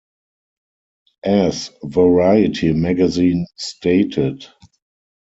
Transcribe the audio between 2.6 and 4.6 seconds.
magazine stated,"...